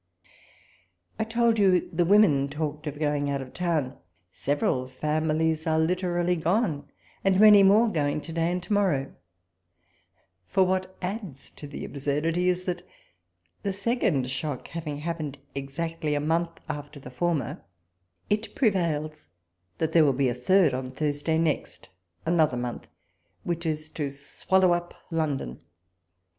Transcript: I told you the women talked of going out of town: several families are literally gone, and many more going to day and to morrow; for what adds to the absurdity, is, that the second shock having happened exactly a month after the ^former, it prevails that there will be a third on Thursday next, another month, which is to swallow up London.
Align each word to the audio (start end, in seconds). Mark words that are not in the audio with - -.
I 1.19 1.23
told 1.25 1.59
you 1.59 1.87
the 1.93 2.05
women 2.05 2.49
talked 2.49 2.87
of 2.87 2.97
going 2.97 3.29
out 3.29 3.39
of 3.39 3.53
town: 3.53 3.99
several 4.31 4.87
families 4.87 5.67
are 5.67 5.77
literally 5.79 6.35
gone, 6.35 6.87
and 7.23 7.39
many 7.39 7.61
more 7.61 7.87
going 7.87 8.19
to 8.21 8.33
day 8.33 8.51
and 8.51 8.63
to 8.63 8.73
morrow; 8.73 9.13
for 10.47 10.63
what 10.63 10.97
adds 11.03 11.51
to 11.51 11.67
the 11.67 11.85
absurdity, 11.85 12.49
is, 12.49 12.63
that 12.65 12.81
the 13.61 13.71
second 13.71 14.31
shock 14.31 14.69
having 14.69 14.97
happened 14.97 15.37
exactly 15.53 16.15
a 16.15 16.19
month 16.19 16.53
after 16.67 16.99
the 16.99 17.11
^former, 17.11 17.61
it 18.27 18.55
prevails 18.55 19.27
that 19.77 19.91
there 19.91 20.03
will 20.03 20.13
be 20.13 20.29
a 20.29 20.33
third 20.33 20.73
on 20.73 20.89
Thursday 20.89 21.37
next, 21.37 21.89
another 22.25 22.57
month, 22.57 22.87
which 23.43 23.67
is 23.67 23.87
to 23.89 24.09
swallow 24.09 24.73
up 24.73 24.95
London. 25.11 25.61